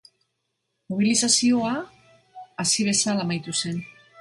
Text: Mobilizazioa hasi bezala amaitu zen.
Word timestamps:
Mobilizazioa 0.93 1.75
hasi 2.65 2.89
bezala 2.89 3.27
amaitu 3.29 3.57
zen. 3.61 3.79